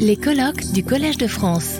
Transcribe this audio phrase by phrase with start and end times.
[0.00, 1.78] Les colloques du Collège de France.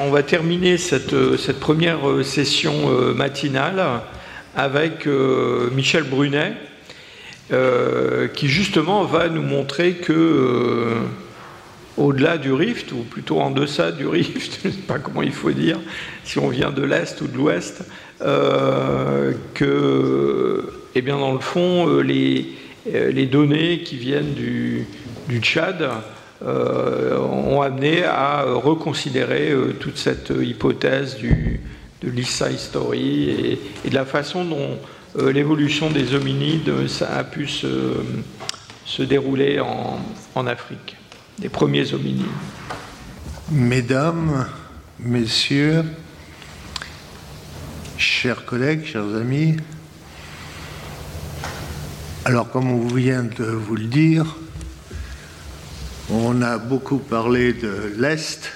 [0.00, 3.82] On va terminer cette, euh, première euh, session euh, matinale
[4.56, 5.06] avec
[5.74, 6.54] Michel Brunet,
[8.34, 10.94] qui justement va nous montrer que
[11.96, 15.32] au-delà du rift, ou plutôt en deçà du rift, je ne sais pas comment il
[15.32, 15.78] faut dire,
[16.24, 17.84] si on vient de l'Est ou de l'Ouest,
[19.54, 22.46] que, eh bien, dans le fond, les,
[22.86, 24.86] les données qui viennent du,
[25.40, 25.88] Tchad
[26.44, 33.30] euh, ont amené à reconsidérer euh, toute cette hypothèse de l'Issa History
[33.84, 34.78] et, de la façon dont
[35.18, 36.72] euh, l'évolution des hominides
[37.08, 37.94] a pu se,
[38.84, 40.00] se dérouler en,
[40.34, 40.96] en Afrique,
[41.38, 42.26] des premiers hominides.
[43.50, 44.46] Mesdames,
[44.98, 45.84] Messieurs,
[47.98, 49.56] chers collègues, chers amis,
[52.24, 54.36] alors comme on vient de vous le dire,
[56.08, 58.52] on a beaucoup parlé de l'Est,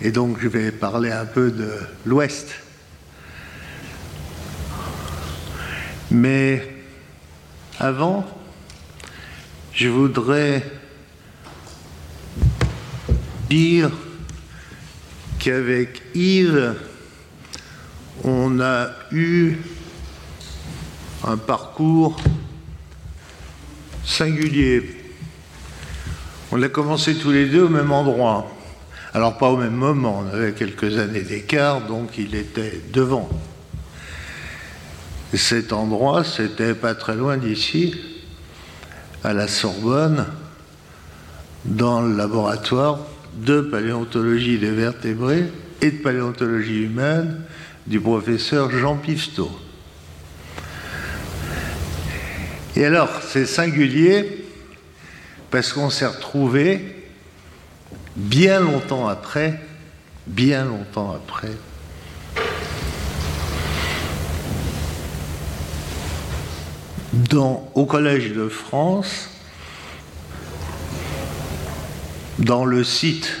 [0.00, 1.72] et donc je vais parler un peu de
[2.04, 2.48] l'Ouest.
[6.10, 6.68] Mais
[7.78, 8.26] avant,
[9.72, 10.64] je voudrais
[13.48, 13.90] dire
[15.38, 16.74] qu'avec Yves,
[18.24, 19.58] on a eu
[21.24, 22.20] un parcours
[24.04, 25.02] singulier
[26.54, 28.46] on a commencé tous les deux au même endroit.
[29.14, 33.30] Alors pas au même moment, on avait quelques années d'écart, donc il était devant.
[35.32, 37.94] Et cet endroit, c'était pas très loin d'ici,
[39.24, 40.26] à la Sorbonne,
[41.64, 42.98] dans le laboratoire
[43.34, 47.40] de paléontologie des vertébrés et de paléontologie humaine
[47.86, 49.50] du professeur Jean Pifteau.
[52.76, 54.44] Et alors, c'est singulier
[55.50, 57.04] parce qu'on s'est retrouvé
[58.16, 59.60] bien longtemps après,
[60.26, 61.52] bien longtemps après,
[67.74, 69.30] au Collège de France,
[72.38, 73.32] dans le site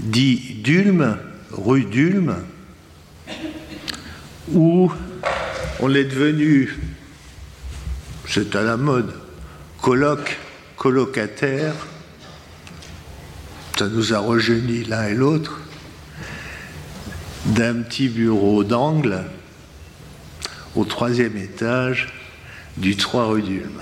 [0.00, 1.16] dit d'Ulm,
[1.50, 2.36] rue d'Ulm,
[4.52, 4.92] où
[5.80, 6.76] on est devenu,
[8.34, 9.14] c'est à la mode,
[9.80, 10.36] colloque
[10.76, 11.76] colocataires,
[13.78, 15.60] ça nous a rejeunis l'un et l'autre,
[17.46, 19.22] d'un petit bureau d'angle
[20.74, 22.12] au troisième étage
[22.76, 23.80] du 3 rue d'Ulm.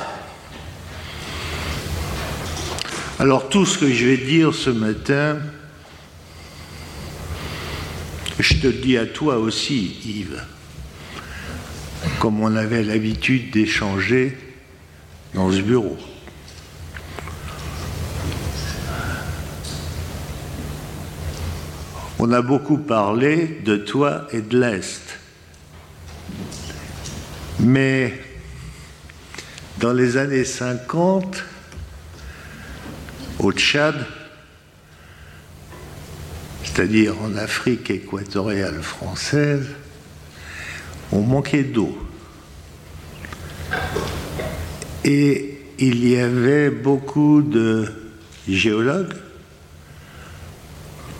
[3.20, 5.38] Alors tout ce que je vais dire ce matin,
[8.38, 10.44] je te le dis à toi aussi, Yves,
[12.22, 14.38] comme on avait l'habitude d'échanger
[15.34, 15.98] dans ce bureau.
[22.20, 25.18] On a beaucoup parlé de toi et de l'Est.
[27.58, 28.20] Mais
[29.78, 31.42] dans les années 50,
[33.40, 33.96] au Tchad,
[36.62, 39.66] c'est-à-dire en Afrique équatoriale française,
[41.10, 41.98] on manquait d'eau.
[45.04, 47.86] Et il y avait beaucoup de
[48.48, 49.14] géologues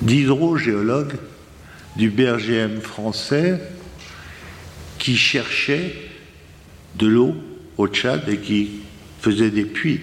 [0.03, 1.15] d'hydrogéologues
[1.97, 3.61] du BRGM français
[4.99, 5.95] qui cherchaient
[6.97, 7.35] de l'eau
[7.77, 8.81] au Tchad et qui
[9.21, 10.01] faisaient des puits.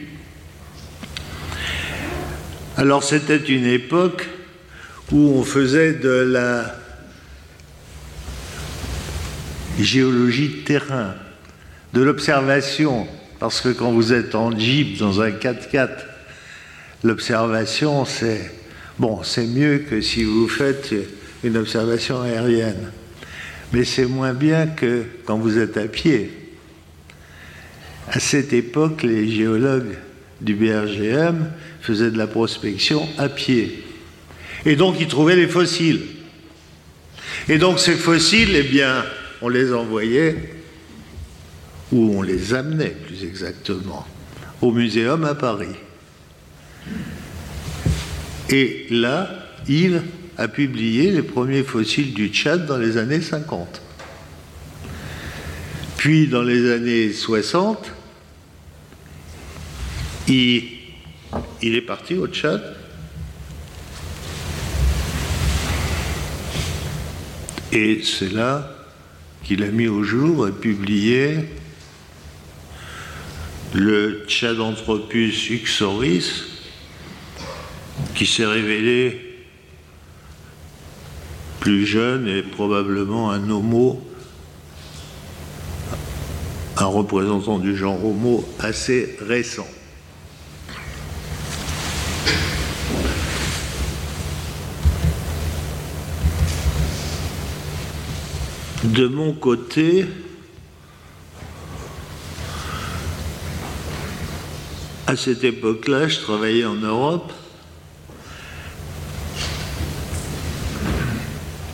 [2.78, 4.28] Alors c'était une époque
[5.12, 6.76] où on faisait de la
[9.80, 11.16] géologie de terrain,
[11.94, 13.08] de l'observation,
[13.40, 15.90] parce que quand vous êtes en Jeep dans un 4x4,
[17.04, 18.60] l'observation c'est
[19.00, 20.94] Bon, c'est mieux que si vous faites
[21.46, 22.92] une observation aérienne,
[23.72, 26.32] mais c'est moins bien que quand vous êtes à pied.
[28.12, 29.96] À cette époque, les géologues
[30.42, 31.50] du BRGM
[31.80, 33.86] faisaient de la prospection à pied.
[34.66, 36.02] Et donc, ils trouvaient les fossiles.
[37.48, 39.06] Et donc, ces fossiles, eh bien,
[39.42, 40.59] on les envoyait,
[41.92, 44.06] ou on les amenait plus exactement,
[44.62, 45.76] au muséum à Paris.
[48.50, 49.30] Et là,
[49.68, 50.04] Yves
[50.38, 53.82] a publié les premiers fossiles du Tchad dans les années 50.
[55.98, 57.92] Puis dans les années 60,
[60.28, 60.64] il,
[61.62, 62.76] il est parti au Tchad.
[67.72, 68.76] Et c'est là
[69.44, 71.50] qu'il a mis au jour et publié
[73.74, 76.46] le Tchadanthropus uxoris,
[78.16, 79.30] qui s'est révélé
[81.60, 84.02] plus jeune et probablement un homo,
[86.78, 89.68] un représentant du genre homo assez récent.
[98.84, 100.06] De mon côté,
[105.10, 107.34] à cette époque-là, je travaillais en Europe,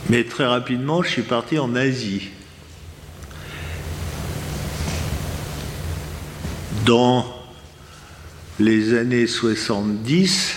[0.08, 2.30] mais très rapidement, je suis parti en Asie.
[6.86, 7.26] Dans
[8.58, 10.54] les années 70,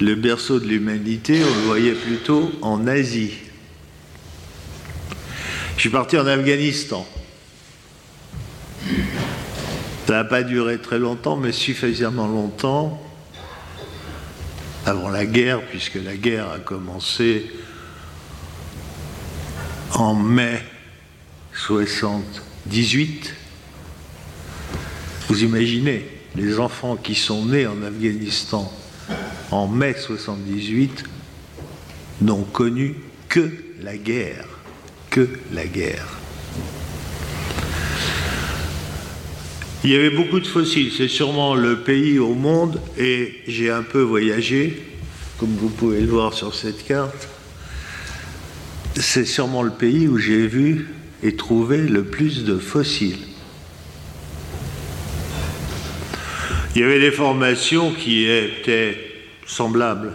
[0.00, 3.32] le berceau de l'humanité, on le voyait plutôt en Asie.
[5.74, 7.04] Je suis parti en Afghanistan.
[10.08, 12.98] Ça n'a pas duré très longtemps, mais suffisamment longtemps
[14.86, 17.52] avant la guerre, puisque la guerre a commencé
[19.92, 20.62] en mai
[21.52, 23.34] 78.
[25.28, 28.72] Vous imaginez, les enfants qui sont nés en Afghanistan
[29.50, 31.04] en mai 78
[32.22, 32.94] n'ont connu
[33.28, 33.52] que
[33.82, 34.46] la guerre
[35.10, 36.17] que la guerre.
[39.88, 43.82] Il y avait beaucoup de fossiles, c'est sûrement le pays au monde, et j'ai un
[43.82, 44.82] peu voyagé,
[45.38, 47.26] comme vous pouvez le voir sur cette carte,
[48.96, 50.88] c'est sûrement le pays où j'ai vu
[51.22, 53.16] et trouvé le plus de fossiles.
[56.74, 58.94] Il y avait des formations qui étaient
[59.46, 60.12] semblables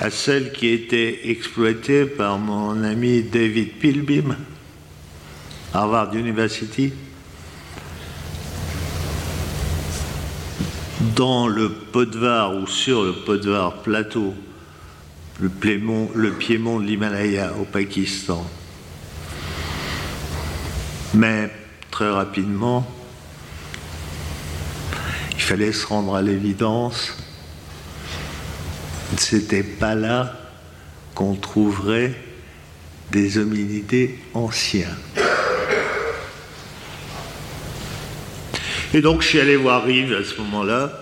[0.00, 4.36] à celle qui était exploitée par mon ami David Pilbeam,
[5.72, 6.92] Harvard University,
[11.16, 14.34] dans le Podvar ou sur le Podvar plateau,
[15.40, 15.50] le,
[16.14, 18.44] le piémont de l'Himalaya au Pakistan.
[21.14, 21.50] Mais
[21.90, 22.86] très rapidement,
[25.32, 27.12] il fallait se rendre à l'évidence
[29.18, 30.32] c'était pas là
[31.14, 32.14] qu'on trouverait
[33.12, 34.96] des hominidés anciens.
[38.94, 40.92] Et donc je suis allé voir Rive à ce moment-là,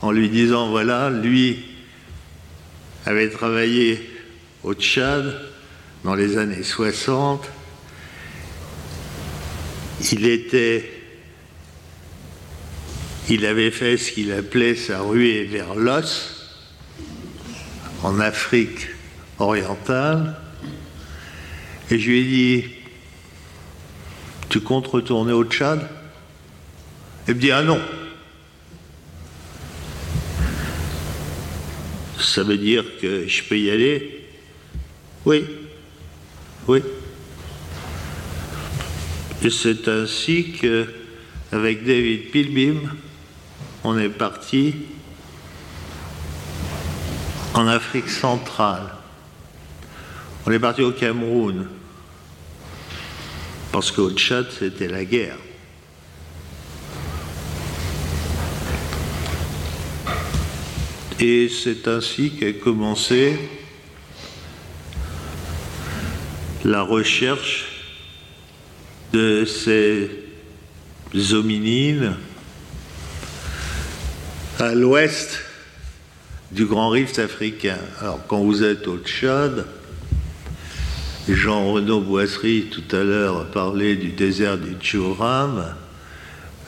[0.00, 1.62] en lui disant, voilà, lui
[3.04, 4.00] avait travaillé
[4.62, 5.38] au Tchad
[6.04, 7.46] dans les années 60,
[10.10, 10.90] il était,
[13.28, 16.62] il avait fait ce qu'il appelait sa ruée vers l'os,
[18.02, 18.88] en Afrique
[19.38, 20.40] orientale.
[21.90, 22.64] Et je lui ai dit,
[24.48, 25.86] tu comptes retourner au Tchad?
[27.28, 27.80] Il me dit, ah non.
[32.18, 34.26] Ça veut dire que je peux y aller?
[35.24, 35.44] Oui,
[36.66, 36.82] oui.
[39.42, 40.86] Et c'est ainsi que,
[41.50, 42.92] avec David Pilbeam,
[43.84, 44.74] on est parti
[47.54, 48.94] en Afrique centrale.
[50.46, 51.68] On est parti au Cameroun,
[53.70, 55.36] parce qu'au Tchad, c'était la guerre.
[61.24, 63.38] Et c'est ainsi qu'a commencé
[66.64, 67.84] la recherche
[69.12, 70.10] de ces
[71.32, 72.16] hominines
[74.58, 75.38] à l'ouest
[76.50, 77.78] du grand rift africain.
[78.00, 79.64] Alors, quand vous êtes au Tchad,
[81.28, 85.72] Jean-Renaud Boisserie, tout à l'heure, parlé du désert du Tchouram.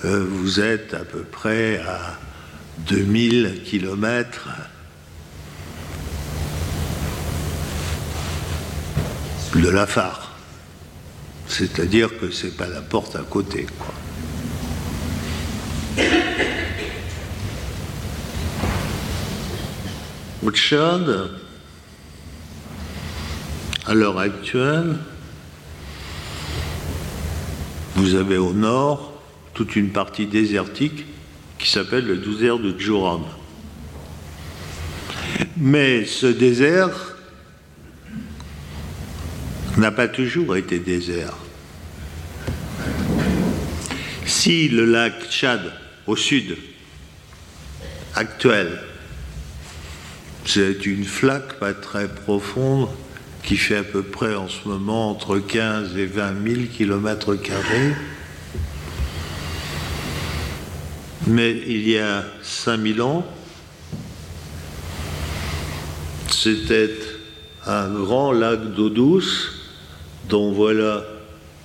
[0.05, 2.21] Euh, vous êtes à peu près à
[2.79, 4.49] 2000 kilomètres
[9.55, 10.33] de la phare.
[11.47, 13.95] C'est-à-dire que c'est pas la porte à côté, quoi.
[20.43, 21.31] Au Tchad,
[23.87, 24.99] à l'heure actuelle,
[27.97, 29.13] vous avez au nord
[29.55, 31.07] toute une partie désertique
[31.65, 33.25] qui s'appelle le désert de Djoram.
[35.57, 37.17] Mais ce désert
[39.79, 41.33] n'a pas toujours été désert.
[44.27, 45.73] Si le lac Tchad
[46.07, 46.55] au sud
[48.15, 48.79] actuel
[50.45, 52.91] c'est une flaque pas très profonde
[53.43, 57.95] qui fait à peu près en ce moment entre 15 et 20 000 km carrés.
[61.27, 63.25] Mais il y a 5000 ans,
[66.31, 66.91] c'était
[67.67, 69.53] un grand lac d'eau douce
[70.29, 71.03] dont voilà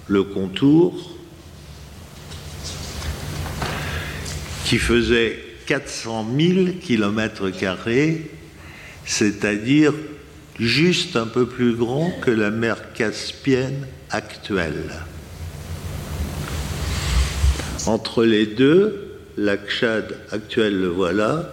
[0.07, 1.11] le contour
[4.63, 7.51] qui faisait 400 000 km,
[9.05, 9.93] c'est-à-dire
[10.57, 15.03] juste un peu plus grand que la mer Caspienne actuelle.
[17.87, 19.08] Entre les deux,
[19.39, 21.49] lac Chad actuel le voilà,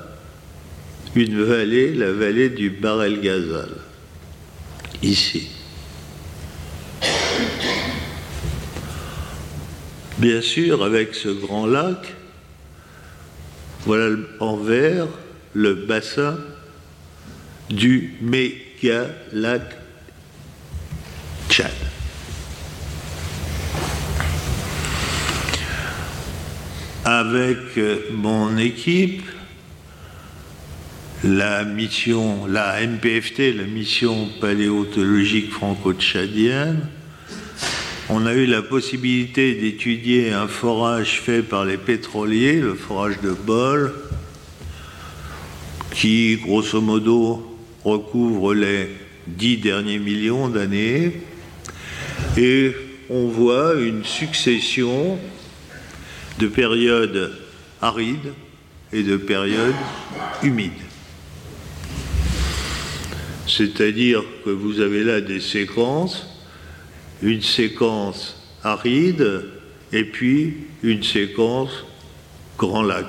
[1.15, 3.71] une vallée, la vallée du Barel Gazal,
[5.03, 5.49] ici.
[10.19, 12.15] Bien sûr, avec ce grand lac,
[13.85, 15.07] voilà en vert
[15.55, 16.39] le bassin
[17.71, 19.63] du méga lac
[21.49, 21.71] Tchad.
[27.09, 27.79] Avec
[28.11, 29.23] mon équipe,
[31.23, 36.81] la mission, la MPFT, la mission paléontologique franco-tchadienne,
[38.09, 43.31] on a eu la possibilité d'étudier un forage fait par les pétroliers, le forage de
[43.31, 43.95] Bol,
[45.93, 48.89] qui, grosso modo, recouvre les
[49.29, 51.13] dix derniers millions d'années.
[52.37, 52.75] Et
[53.09, 55.21] on voit une succession
[56.39, 57.33] de périodes
[57.81, 58.33] arides
[58.93, 59.75] et de périodes
[60.43, 60.73] humides.
[63.47, 66.27] C'est-à-dire que vous avez là des séquences
[67.23, 69.45] une séquence aride
[69.93, 71.85] et puis une séquence
[72.59, 73.07] grand lac.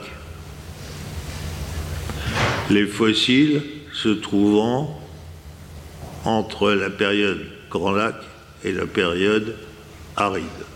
[2.70, 3.62] Les fossiles
[3.94, 5.02] se trouvant
[6.26, 8.16] entre la période grand lac
[8.64, 9.56] et la période
[10.16, 10.67] aride.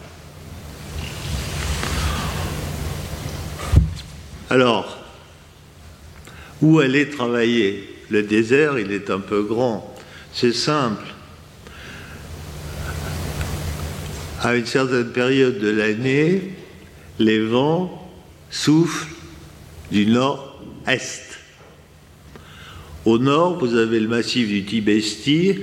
[4.52, 4.98] Alors,
[6.62, 7.88] où aller travailler?
[8.10, 9.96] Le désert, il est un peu grand.
[10.34, 11.06] C'est simple.
[14.42, 16.42] à une certaine période de l'année,
[17.20, 18.12] les vents
[18.50, 19.08] soufflent
[19.92, 21.40] du nord-est.
[23.06, 25.56] Au nord, vous avez le massif du Tibesti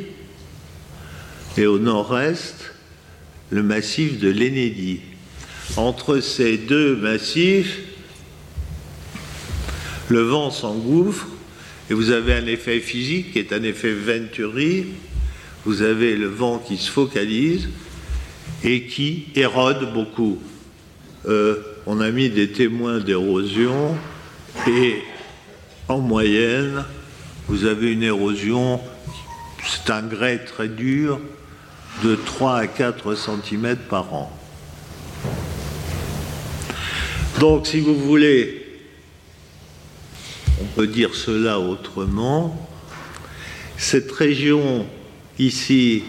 [1.57, 2.73] et au nord-est,
[3.50, 5.00] le massif de l'Ennédi.
[5.76, 7.80] Entre ces deux massifs,
[10.08, 11.26] le vent s'engouffre
[11.90, 14.86] et vous avez un effet physique qui est un effet Venturi.
[15.64, 17.68] Vous avez le vent qui se focalise
[18.64, 20.38] et qui érode beaucoup.
[21.26, 23.94] Euh, on a mis des témoins d'érosion
[24.66, 25.02] et
[25.88, 26.84] en moyenne,
[27.48, 28.80] vous avez une érosion,
[29.64, 31.20] c'est un grès très dur,
[32.04, 34.30] de 3 à 4 cm par an.
[37.40, 38.57] Donc, si vous voulez,
[40.60, 42.68] on peut dire cela autrement,
[43.76, 44.86] cette région
[45.38, 46.02] ici,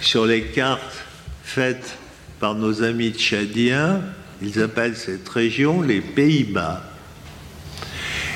[0.00, 1.04] sur les cartes,
[1.42, 1.98] faite
[2.38, 4.00] par nos amis tchadiens,
[4.42, 6.82] ils appellent cette région les Pays-Bas.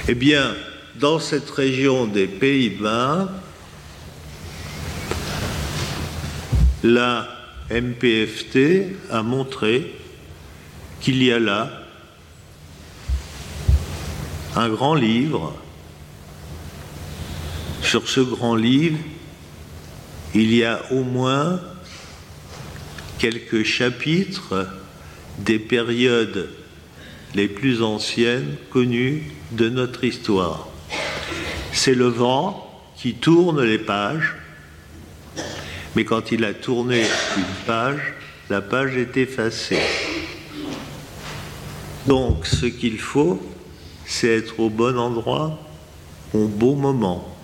[0.08, 0.54] Eh bien,
[0.96, 3.28] dans cette région des Pays-Bas,
[6.82, 7.28] la
[7.70, 9.94] MPFT a montré
[11.00, 11.87] qu'il y a là
[14.56, 15.54] un grand livre.
[17.82, 18.98] Sur ce grand livre,
[20.34, 21.60] il y a au moins
[23.18, 24.68] quelques chapitres
[25.38, 26.50] des périodes
[27.34, 30.68] les plus anciennes connues de notre histoire.
[31.72, 32.64] C'est le vent
[32.96, 34.34] qui tourne les pages,
[35.94, 37.02] mais quand il a tourné
[37.36, 38.14] une page,
[38.50, 39.78] la page est effacée.
[42.06, 43.40] Donc ce qu'il faut,
[44.08, 45.58] c'est être au bon endroit
[46.34, 47.36] au bon moment.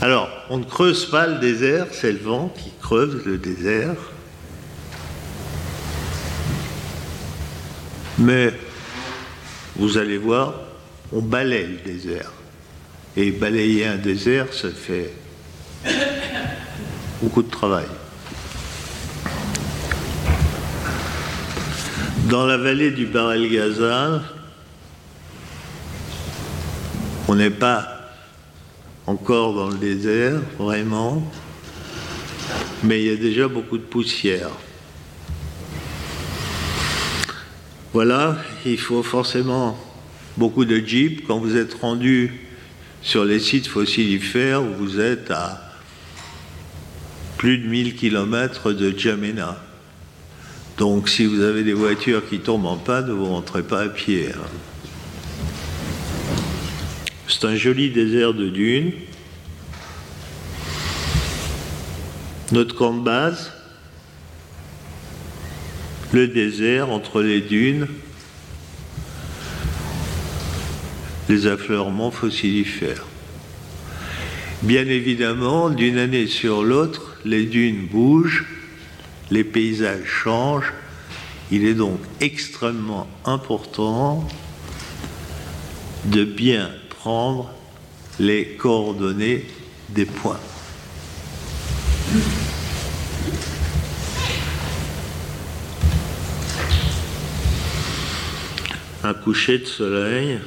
[0.00, 3.96] Alors, on ne creuse pas le désert, c'est le vent qui creuse le désert.
[8.18, 8.52] Mais
[9.76, 10.54] vous allez voir,
[11.12, 12.32] on balaye le désert.
[13.16, 15.12] Et balayer un désert, ça fait
[17.22, 17.86] beaucoup de travail.
[22.28, 24.22] Dans la vallée du Barel Gazal,
[27.30, 28.10] on n'est pas
[29.06, 31.22] encore dans le désert, vraiment,
[32.82, 34.50] mais il y a déjà beaucoup de poussière.
[37.92, 39.78] Voilà, il faut forcément
[40.36, 41.22] beaucoup de jeeps.
[41.28, 42.32] Quand vous êtes rendu
[43.00, 45.70] sur les sites fossilifères, vous êtes à
[47.38, 49.56] plus de 1000 km de Djamena.
[50.78, 53.88] Donc si vous avez des voitures qui tombent en panne, vous ne rentrez pas à
[53.88, 54.30] pied.
[54.34, 54.69] Hein.
[57.30, 58.90] C'est un joli désert de dunes.
[62.50, 63.52] Notre camp de base,
[66.12, 67.86] le désert entre les dunes,
[71.28, 73.06] les affleurements fossilifères.
[74.62, 78.44] Bien évidemment, d'une année sur l'autre, les dunes bougent,
[79.30, 80.72] les paysages changent.
[81.52, 84.26] Il est donc extrêmement important
[86.06, 86.70] de bien
[87.00, 87.50] prendre
[88.18, 89.46] les coordonnées
[89.88, 90.38] des points.
[99.02, 100.40] Un coucher de soleil.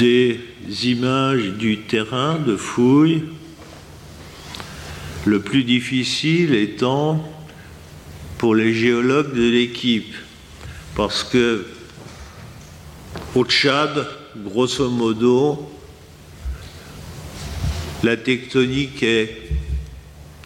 [0.00, 0.40] Des
[0.82, 3.22] images du terrain de fouille,
[5.26, 7.24] le plus difficile étant
[8.38, 10.12] pour les géologues de l'équipe
[10.94, 11.66] parce que
[13.34, 14.06] au Tchad,
[14.36, 15.70] grosso modo,
[18.02, 19.50] la tectonique est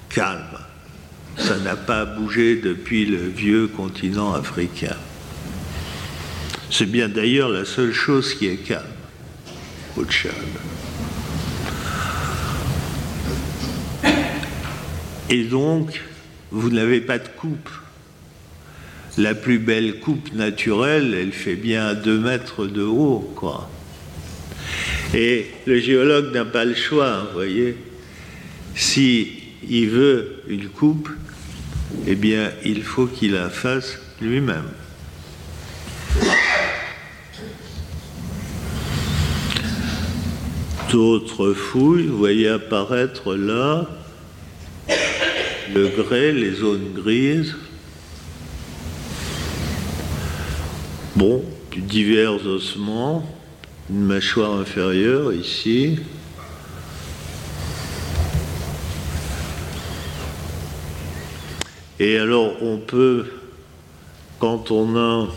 [0.08, 0.58] calme.
[1.36, 4.96] Ça n'a pas bougé depuis le vieux continent africain.
[6.70, 8.84] C'est bien d'ailleurs la seule chose qui est calme
[9.96, 10.32] au Tchad.
[15.28, 16.00] Et donc,
[16.50, 17.70] vous n'avez pas de coupe
[19.18, 23.70] la plus belle coupe naturelle, elle fait bien 2 mètres de haut, quoi.
[25.14, 27.76] Et le géologue n'a pas le choix, vous voyez.
[28.74, 29.28] Si
[29.68, 31.08] il veut une coupe,
[32.06, 34.68] eh bien, il faut qu'il la fasse lui-même.
[40.90, 43.88] D'autres fouilles, vous voyez apparaître là
[45.74, 47.54] le grès, les zones grises,
[51.16, 51.42] Bon,
[51.74, 53.24] divers ossements,
[53.88, 55.98] une mâchoire inférieure ici.
[61.98, 63.24] Et alors on peut,
[64.38, 65.28] quand on a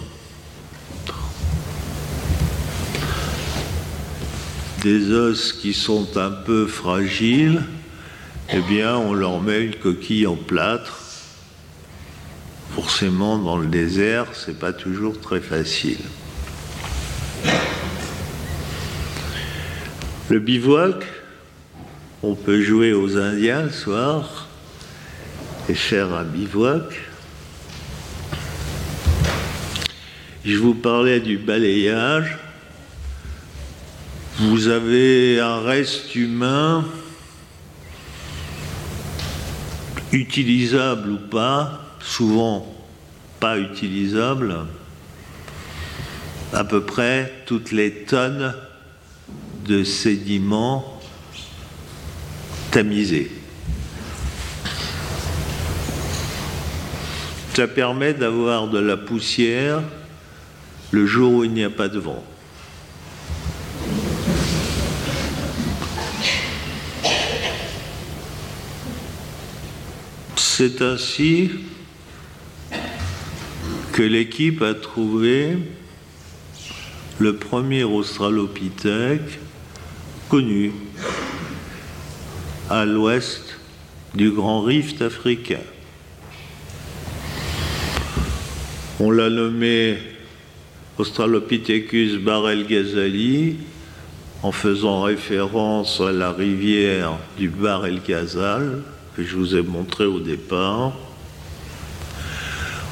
[4.82, 7.64] des os qui sont un peu fragiles,
[8.54, 11.09] eh bien on leur met une coquille en plâtre
[12.82, 16.00] forcément dans le désert, c'est pas toujours très facile.
[20.30, 21.04] Le bivouac,
[22.24, 24.48] on peut jouer aux Indiens le soir
[25.68, 26.86] et faire un bivouac.
[30.46, 32.38] Je vous parlais du balayage.
[34.38, 36.86] Vous avez un reste humain,
[40.14, 42.66] utilisable ou pas, souvent
[43.40, 44.56] pas utilisable,
[46.54, 48.54] à peu près toutes les tonnes
[49.66, 51.00] de sédiments
[52.72, 53.32] tamisés.
[57.54, 59.82] Ça permet d'avoir de la poussière
[60.92, 62.24] le jour où il n'y a pas de vent.
[70.38, 71.52] C'est ainsi
[74.04, 75.58] l'équipe a trouvé
[77.20, 79.40] le premier australopithèque
[80.30, 80.72] connu
[82.70, 83.58] à l'ouest
[84.16, 85.60] du grand rift africain.
[89.00, 89.98] On l'a nommé
[90.98, 93.56] Australopithecus Barel Ghazali
[94.44, 98.84] en faisant référence à la rivière du Bar el Ghazal
[99.16, 100.94] que je vous ai montré au départ.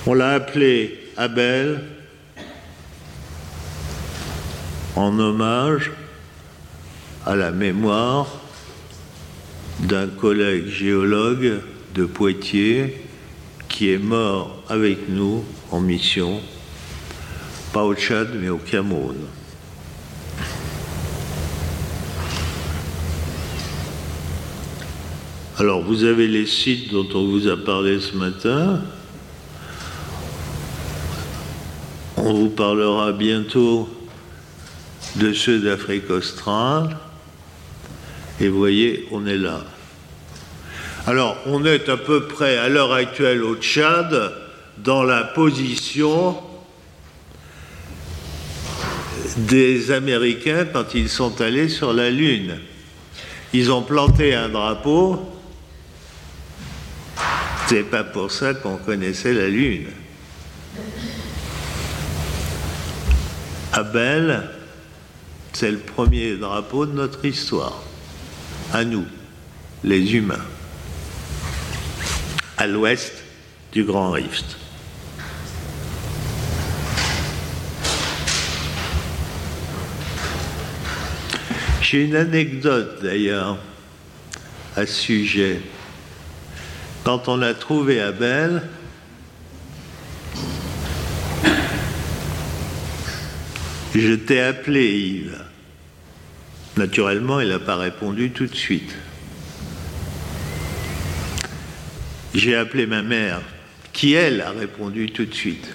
[0.09, 1.81] On l'a appelé Abel
[4.95, 5.91] en hommage
[7.25, 8.27] à la mémoire
[9.81, 11.59] d'un collègue géologue
[11.93, 13.03] de Poitiers
[13.67, 16.39] qui est mort avec nous en mission,
[17.73, 19.17] pas au Tchad mais au Cameroun.
[25.57, 28.81] Alors vous avez les sites dont on vous a parlé ce matin,
[32.29, 33.87] On vous parlera bientôt
[35.15, 36.97] de ceux d'Afrique australe.
[38.41, 39.63] Et vous voyez, on est là.
[41.05, 44.33] Alors, on est à peu près à l'heure actuelle au Tchad
[44.79, 46.35] dans la position
[49.37, 52.59] des Américains quand ils sont allés sur la Lune.
[53.53, 55.31] Ils ont planté un drapeau
[57.69, 59.87] C'est pas pour ça qu'on connaissait la Lune.
[63.77, 64.41] Abel,
[65.53, 67.83] c'est le premier drapeau de notre histoire,
[68.73, 69.05] à nous,
[69.83, 70.43] les humains,
[72.57, 73.13] à l'ouest
[73.73, 74.57] du Grand Rift.
[81.83, 83.59] J'ai une anecdote d'ailleurs
[84.75, 85.61] à ce sujet.
[87.03, 88.63] Quand on a trouvé Abel,
[93.95, 95.43] je t'ai appelé Yves.
[96.77, 98.95] Naturellement, il n'a pas répondu tout de suite.
[102.35, 103.41] J'ai appelé ma mère,
[103.93, 105.67] qui elle a répondu tout de suite.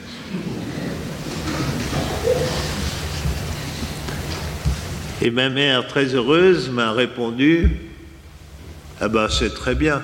[5.20, 7.68] Et ma mère, très heureuse, m'a répondu
[9.01, 10.03] Ah ben, c'est très bien,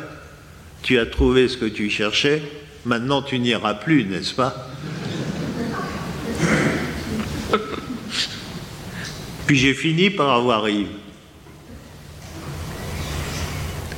[0.83, 2.43] tu as trouvé ce que tu cherchais,
[2.85, 4.68] maintenant tu n'iras plus, n'est-ce pas?
[9.49, 10.89] Puis j'ai fini par avoir Yves,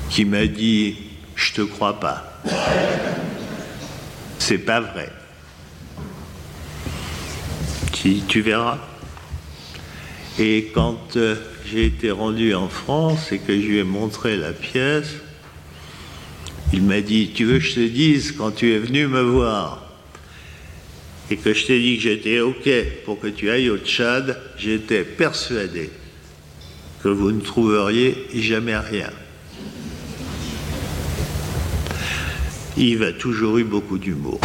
[0.09, 0.95] qui m'a dit
[1.35, 2.41] Je te crois pas.
[4.39, 5.11] C'est pas vrai.
[7.93, 8.79] Tu, verras.
[10.39, 11.35] Et quand euh,
[11.67, 15.15] j'ai été rendu en France et que je lui ai montré la pièce,
[16.73, 19.90] il m'a dit Tu veux que je te dise, quand tu es venu me voir?
[21.31, 22.69] Et que je t'ai dit que j'étais OK
[23.05, 25.91] pour que tu ailles au Tchad, j'étais persuadé
[27.03, 29.11] que vous ne trouveriez jamais rien.
[32.77, 34.41] Yves a toujours eu beaucoup d'humour.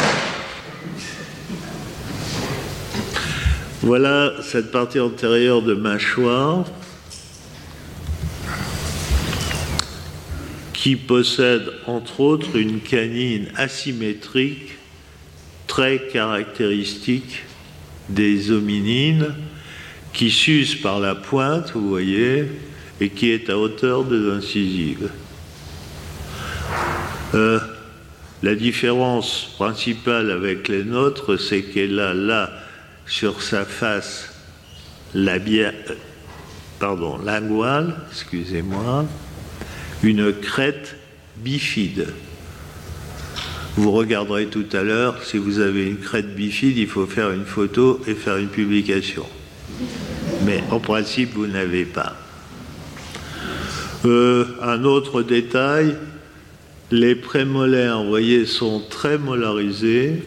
[3.82, 6.66] Voilà cette partie antérieure de mâchoire
[10.74, 14.76] qui possède entre autres une canine asymétrique
[15.76, 17.44] très caractéristique
[18.08, 19.36] des hominines
[20.14, 22.46] qui s'use par la pointe, vous voyez,
[23.02, 25.10] et qui est à hauteur des incisives.
[27.34, 27.60] Euh,
[28.42, 32.52] la différence principale avec les nôtres, c'est qu'elle a là,
[33.06, 34.34] sur sa face,
[35.14, 35.74] la bien,
[36.80, 37.20] pardon,
[38.12, 39.06] excusez-moi,
[40.04, 40.96] une crête
[41.36, 42.14] bifide.
[43.78, 47.44] Vous regarderez tout à l'heure, si vous avez une crête bifide, il faut faire une
[47.44, 49.26] photo et faire une publication.
[50.46, 52.16] Mais en principe, vous n'avez pas.
[54.06, 55.98] Euh, un autre détail,
[56.90, 60.24] les prémolaires, vous voyez, sont très molarisés.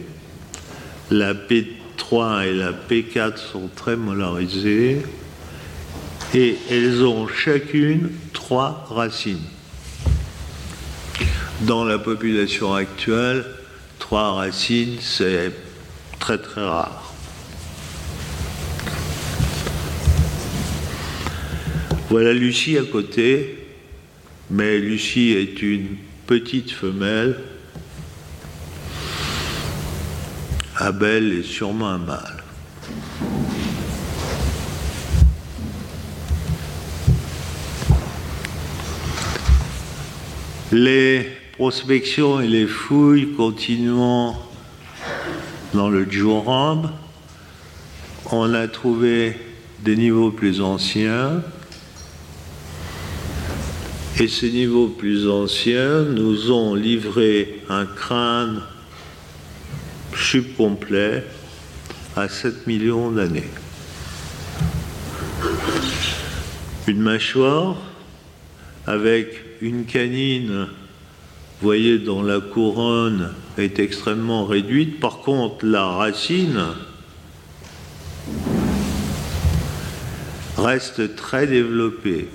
[1.11, 5.01] La P3 et la P4 sont très molarisées.
[6.35, 9.39] Et elles ont chacune trois racines.
[11.63, 13.45] Dans la population actuelle,
[13.99, 15.51] trois racines, c'est
[16.21, 17.13] très très rare.
[22.11, 23.67] Voilà Lucie à côté,
[24.51, 25.97] mais Lucie est une
[26.29, 27.41] petite femelle.
[30.77, 32.45] Abel est sûrement un mâle.
[40.71, 44.37] Les prospections et les fouilles continuant
[45.75, 46.83] dans le Djurand,
[48.31, 49.37] on a trouvé
[49.81, 51.43] des niveaux plus anciens.
[54.21, 58.63] Et ces niveaux plus anciens nous ont livré un crâne
[60.15, 61.25] subcomplet
[62.15, 63.51] à 7 millions d'années.
[66.87, 67.79] Une mâchoire
[68.87, 69.27] avec
[69.61, 70.69] une canine,
[71.61, 75.01] vous voyez, dont la couronne est extrêmement réduite.
[75.01, 76.67] Par contre, la racine
[80.57, 82.29] reste très développée.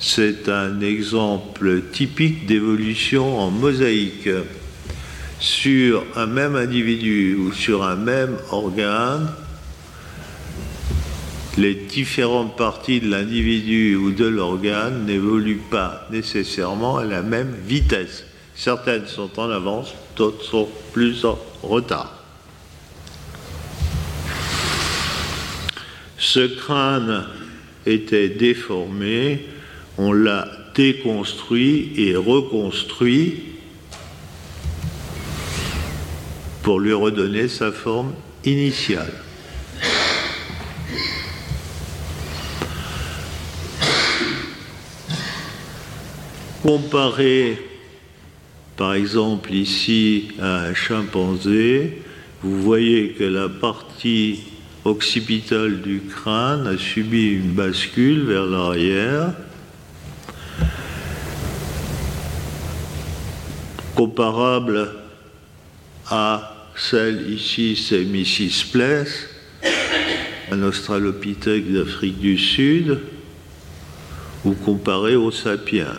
[0.00, 4.30] C'est un exemple typique d'évolution en mosaïque.
[5.38, 9.28] Sur un même individu ou sur un même organe,
[11.58, 18.24] les différentes parties de l'individu ou de l'organe n'évoluent pas nécessairement à la même vitesse.
[18.54, 22.22] Certaines sont en avance, d'autres sont plus en retard.
[26.18, 27.26] Ce crâne
[27.84, 29.46] était déformé,
[29.98, 33.42] on l'a déconstruit et reconstruit
[36.62, 39.21] pour lui redonner sa forme initiale.
[46.62, 47.58] Comparer
[48.76, 52.02] par exemple ici un chimpanzé,
[52.42, 54.44] vous voyez que la partie
[54.84, 59.32] occipitale du crâne a subi une bascule vers l'arrière,
[63.96, 64.88] comparable
[66.08, 69.28] à celle ici, c'est Mrs.
[70.50, 73.00] Un australopithèque d'Afrique du Sud,
[74.44, 75.98] ou comparé aux sapiens.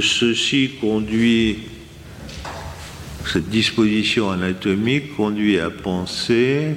[0.00, 1.58] Ceci conduit,
[3.30, 6.68] cette disposition anatomique conduit à penser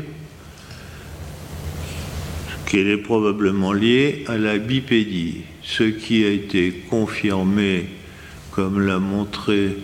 [2.66, 7.86] qu'elle est probablement liée à la bipédie, ce qui a été confirmé,
[8.52, 9.78] comme l'a montré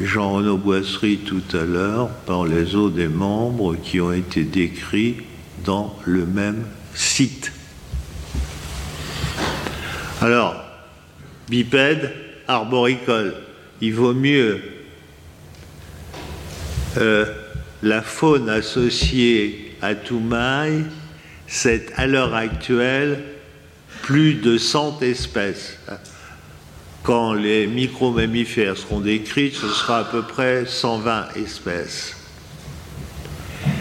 [0.00, 5.18] Jean-Renaud Boisserie tout à l'heure, par les os des membres qui ont été décrits
[5.64, 7.52] dans le même site.
[10.20, 10.56] Alors,
[11.48, 13.34] bipède, arboricole.
[13.80, 14.60] Il vaut mieux
[16.96, 17.26] euh,
[17.82, 20.84] la faune associée à Toumaï,
[21.46, 23.22] c'est à l'heure actuelle
[24.02, 25.78] plus de 100 espèces.
[27.02, 32.16] Quand les micromammifères seront décrits, ce sera à peu près 120 espèces.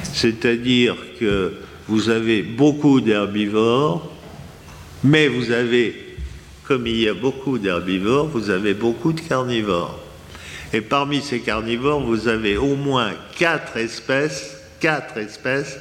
[0.04, 1.54] C'est-à-dire que
[1.88, 4.12] vous avez beaucoup d'herbivores,
[5.04, 6.05] mais vous avez
[6.67, 9.99] comme il y a beaucoup d'herbivores, vous avez beaucoup de carnivores.
[10.73, 15.78] Et parmi ces carnivores, vous avez au moins quatre espèces, quatre espèces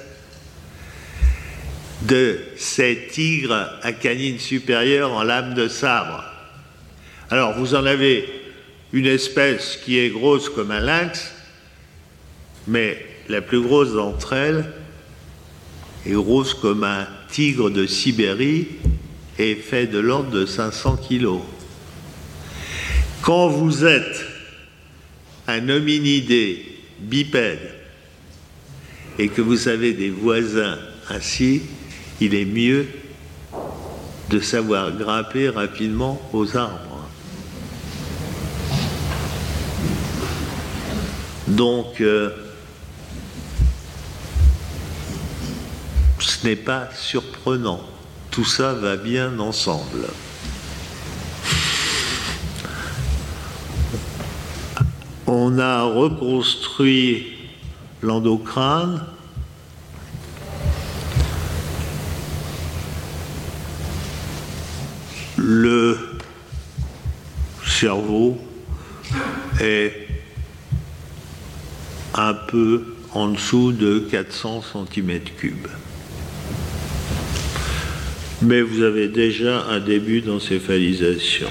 [2.03, 6.23] de ces tigres à canines supérieures en lame de sabre.
[7.31, 8.29] Alors, vous en avez
[8.93, 11.33] une espèce qui est grosse comme un lynx,
[12.69, 14.71] mais la plus grosse d'entre elles
[16.07, 18.69] est grosse comme un tigre de Sibérie
[19.39, 21.41] est fait de l'ordre de 500 kilos.
[23.23, 24.25] Quand vous êtes
[25.47, 26.65] un hominidé
[27.01, 27.75] bipède
[29.19, 31.63] et que vous avez des voisins ainsi,
[32.21, 32.87] il est mieux
[34.31, 37.09] de savoir grimper rapidement aux arbres.
[41.47, 42.31] Donc, euh,
[46.19, 47.81] ce n'est pas surprenant
[48.35, 50.09] tout ça va bien ensemble.
[55.29, 57.33] On a reconstruit
[58.03, 59.05] l'endocrâne.
[65.37, 65.97] Le
[67.65, 68.37] cerveau
[69.61, 70.09] est
[72.15, 75.53] un peu en dessous de 400 cm3
[78.45, 81.49] mais vous avez déjà un début d'encéphalisation.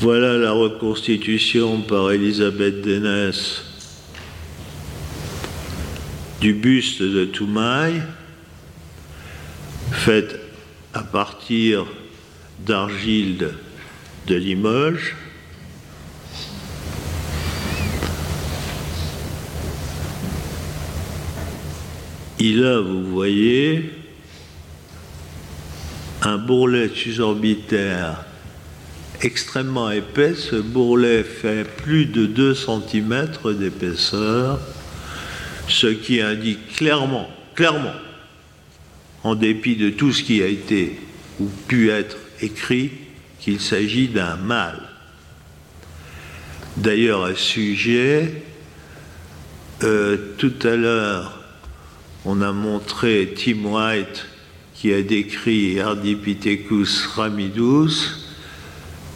[0.00, 3.64] Voilà la reconstitution par Elisabeth Denès
[6.40, 8.02] du buste de Toumaï,
[9.92, 10.40] faite
[10.94, 11.86] à partir
[12.66, 13.50] d'argile
[14.26, 15.16] de Limoges.
[22.38, 23.99] Il a, vous voyez,
[26.22, 28.24] un bourrelet susorbitaire
[29.22, 30.34] extrêmement épais.
[30.34, 33.28] Ce bourrelet fait plus de 2 cm
[33.58, 34.60] d'épaisseur,
[35.68, 37.94] ce qui indique clairement, clairement,
[39.22, 40.98] en dépit de tout ce qui a été
[41.38, 42.90] ou pu être écrit,
[43.38, 44.82] qu'il s'agit d'un mâle.
[46.76, 48.42] D'ailleurs, à ce sujet,
[49.82, 51.42] euh, tout à l'heure,
[52.26, 54.26] on a montré Tim White
[54.80, 58.16] qui a décrit Ardipithecus ramidus.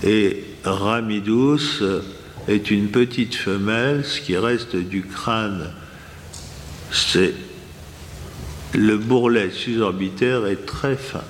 [0.03, 1.83] Et ramidus
[2.49, 5.73] est une petite femelle, ce qui reste du crâne,
[6.93, 7.33] c'est
[8.75, 11.25] le bourrelet susorbitaire est très fin.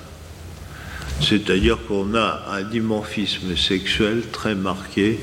[1.21, 5.17] C'est-à-dire qu'on a un dimorphisme sexuel très marqué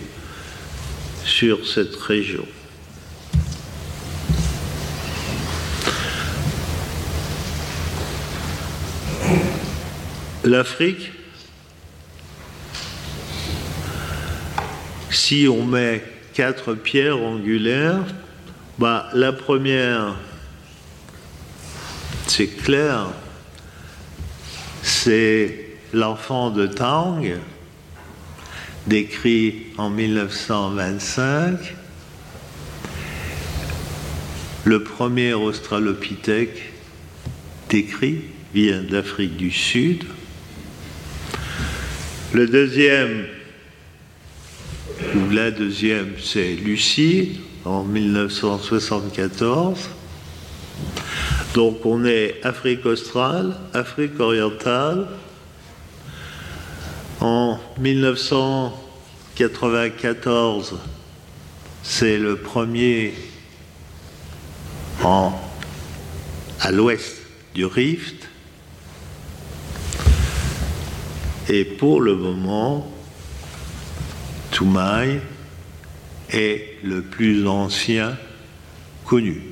[1.27, 2.47] sur cette région.
[10.45, 11.13] L'Afrique,
[15.11, 16.03] si on met
[16.35, 18.05] quatre pierres angulaires,
[18.77, 20.17] bah, la première,
[22.27, 23.07] c'est clair,
[24.83, 27.25] c'est l'enfant de Tang,
[28.89, 31.77] décrit en 1925,
[34.65, 36.73] le premier australopithèque
[37.69, 40.05] décrit vient d'Afrique du Sud.
[42.33, 43.27] Le deuxième,
[45.17, 49.91] ou la deuxième, c'est Lucie en 1974.
[51.53, 55.09] Donc on est Afrique australe, Afrique orientale.
[57.21, 60.79] En 1994,
[61.83, 63.13] c'est le premier
[65.05, 65.39] en,
[66.61, 67.19] à l'ouest
[67.55, 68.32] du Rift.
[71.49, 72.89] Et pour le moment,
[74.53, 75.21] Toumaï
[76.31, 78.17] est le plus ancien
[79.05, 79.43] connu,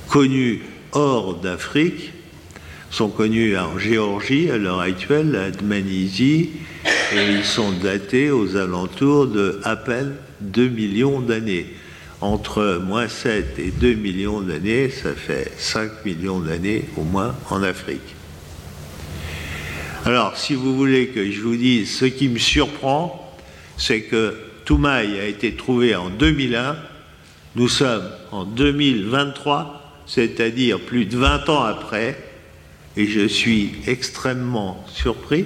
[0.10, 2.12] connus hors d'Afrique
[2.90, 6.52] sont connus en Géorgie à l'heure actuelle, à Dmanisi,
[7.16, 11.68] et ils sont datés aux alentours de à peine 2 millions d'années.
[12.22, 17.62] Entre moins 7 et 2 millions d'années, ça fait 5 millions d'années au moins en
[17.62, 18.16] Afrique.
[20.06, 23.38] Alors, si vous voulez que je vous dise ce qui me surprend,
[23.78, 26.78] c'est que Toumaï a été trouvé en 2001,
[27.56, 32.18] nous sommes en 2023, c'est-à-dire plus de 20 ans après,
[32.98, 35.46] et je suis extrêmement surpris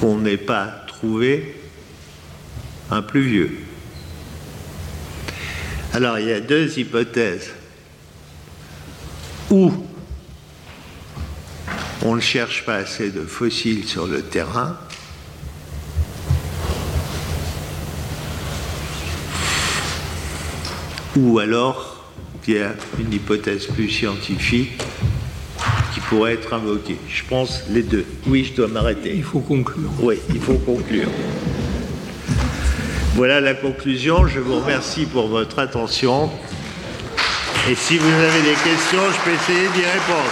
[0.00, 1.56] qu'on n'ait pas trouvé
[2.90, 3.58] un plus vieux.
[5.92, 7.50] Alors il y a deux hypothèses.
[9.50, 9.72] Ou
[12.02, 14.78] on ne cherche pas assez de fossiles sur le terrain,
[21.16, 22.04] ou alors
[22.46, 24.80] il y a une hypothèse plus scientifique
[26.08, 26.96] qui pourrait être invoquée.
[27.08, 28.06] Je pense les deux.
[28.26, 29.14] Oui, je dois m'arrêter.
[29.14, 29.90] Il faut conclure.
[30.00, 31.10] Oui, il faut conclure.
[33.14, 34.26] Voilà la conclusion.
[34.26, 36.30] Je vous remercie pour votre attention.
[37.68, 40.30] Et si vous avez des questions, je peux essayer d'y répondre.